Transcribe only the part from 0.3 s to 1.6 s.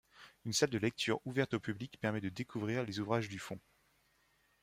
Une salle de lecture ouverte au